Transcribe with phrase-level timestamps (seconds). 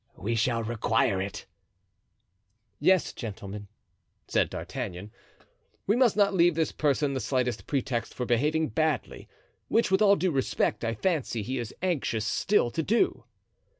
[0.17, 1.45] We shall require it."
[2.79, 3.67] "Yes, gentlemen,"
[4.27, 5.11] said D'Artagnan,
[5.85, 9.29] "we must not leave this person the slightest pretext for behaving badly,
[9.67, 13.25] which, with all due respect, I fancy he is anxious still to do."